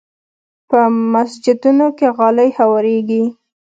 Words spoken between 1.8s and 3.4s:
کې غالۍ هوارېږي.